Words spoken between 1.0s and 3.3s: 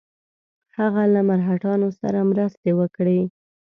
له مرهټیانو سره مرستې وکړي.